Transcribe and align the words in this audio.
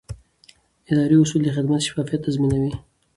اداري 0.91 1.15
اصول 1.21 1.41
د 1.43 1.49
خدمت 1.55 1.79
شفافیت 1.87 2.21
تضمینوي. 2.25 2.73